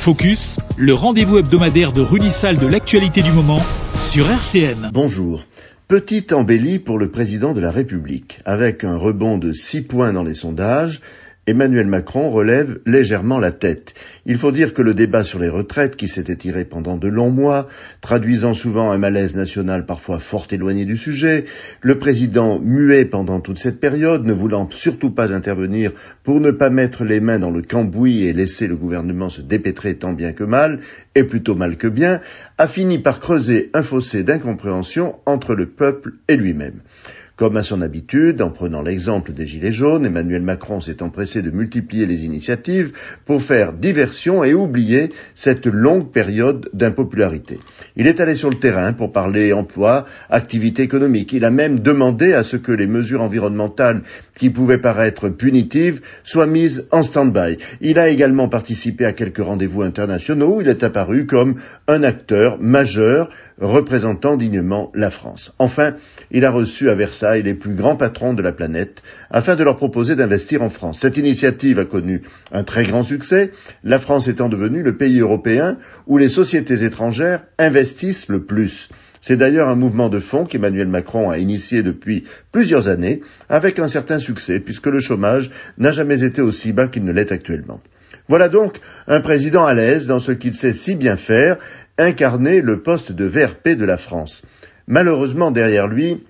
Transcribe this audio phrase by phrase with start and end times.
[0.00, 3.60] Focus, le rendez-vous hebdomadaire de Rudy Salle de l'actualité du moment
[4.00, 4.88] sur RCN.
[4.94, 5.44] Bonjour.
[5.88, 8.38] Petite embellie pour le président de la République.
[8.46, 11.02] Avec un rebond de 6 points dans les sondages,
[11.46, 13.94] Emmanuel Macron relève légèrement la tête.
[14.26, 17.30] Il faut dire que le débat sur les retraites, qui s'est étiré pendant de longs
[17.30, 17.66] mois,
[18.02, 21.46] traduisant souvent un malaise national parfois fort éloigné du sujet,
[21.80, 25.92] le président muet pendant toute cette période, ne voulant surtout pas intervenir
[26.24, 29.96] pour ne pas mettre les mains dans le cambouis et laisser le gouvernement se dépêtrer
[29.96, 30.80] tant bien que mal,
[31.14, 32.20] et plutôt mal que bien,
[32.58, 36.82] a fini par creuser un fossé d'incompréhension entre le peuple et lui-même.
[37.40, 41.50] Comme à son habitude, en prenant l'exemple des Gilets jaunes, Emmanuel Macron s'est empressé de
[41.50, 42.92] multiplier les initiatives
[43.24, 47.58] pour faire diversion et oublier cette longue période d'impopularité.
[47.96, 51.32] Il est allé sur le terrain pour parler emploi, activité économique.
[51.32, 54.02] Il a même demandé à ce que les mesures environnementales
[54.36, 57.56] qui pouvaient paraître punitives soient mises en stand-by.
[57.80, 61.54] Il a également participé à quelques rendez-vous internationaux où il est apparu comme
[61.88, 65.54] un acteur majeur représentant dignement la France.
[65.58, 65.94] Enfin,
[66.30, 69.76] il a reçu à Versailles les plus grands patrons de la planète afin de leur
[69.76, 71.00] proposer d'investir en France.
[71.00, 72.22] Cette initiative a connu
[72.52, 73.52] un très grand succès,
[73.84, 78.90] la France étant devenue le pays européen où les sociétés étrangères investissent le plus.
[79.20, 83.88] C'est d'ailleurs un mouvement de fond qu'Emmanuel Macron a initié depuis plusieurs années, avec un
[83.88, 87.80] certain succès, puisque le chômage n'a jamais été aussi bas qu'il ne l'est actuellement.
[88.28, 91.58] Voilà donc un président à l'aise dans ce qu'il sait si bien faire,
[91.98, 94.42] incarner le poste de VRP de la France.
[94.86, 96.24] Malheureusement, derrière lui,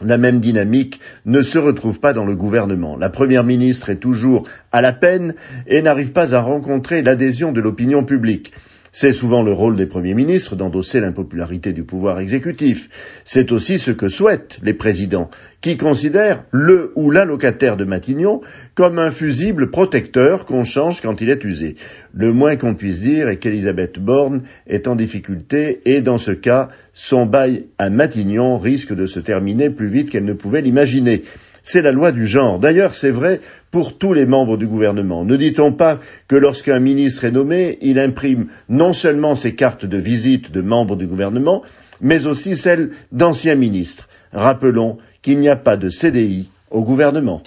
[0.00, 2.96] la même dynamique ne se retrouve pas dans le gouvernement.
[2.96, 5.34] La première ministre est toujours à la peine
[5.66, 8.52] et n'arrive pas à rencontrer l'adhésion de l'opinion publique.
[8.92, 12.88] C'est souvent le rôle des premiers ministres d'endosser l'impopularité du pouvoir exécutif.
[13.24, 18.40] C'est aussi ce que souhaitent les présidents, qui considèrent le ou la locataire de Matignon
[18.74, 21.76] comme un fusible protecteur qu'on change quand il est usé.
[22.12, 26.68] Le moins qu'on puisse dire est qu'Elisabeth Borne est en difficulté et dans ce cas,
[26.92, 31.22] son bail à Matignon risque de se terminer plus vite qu'elle ne pouvait l'imaginer.
[31.62, 32.58] C'est la loi du genre.
[32.58, 33.40] D'ailleurs, c'est vrai
[33.70, 35.24] pour tous les membres du gouvernement.
[35.24, 39.98] Ne dit-on pas que lorsqu'un ministre est nommé, il imprime non seulement ses cartes de
[39.98, 41.62] visite de membres du gouvernement,
[42.00, 44.08] mais aussi celles d'anciens ministres.
[44.32, 47.42] Rappelons qu'il n'y a pas de CDI au gouvernement.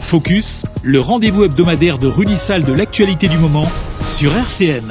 [0.00, 3.66] Focus, le rendez-vous hebdomadaire de Rudy Salle de l'actualité du moment
[4.06, 4.84] sur RCN.